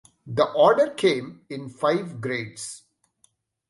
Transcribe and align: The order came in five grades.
The 0.25 0.51
order 0.53 0.89
came 0.95 1.45
in 1.47 1.69
five 1.69 2.19
grades. 2.21 2.81